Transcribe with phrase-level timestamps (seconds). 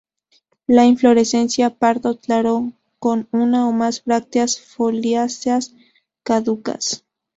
[0.65, 5.75] La inflorescencia pardo claro, con una o más brácteas foliáceas
[6.23, 7.05] caducas.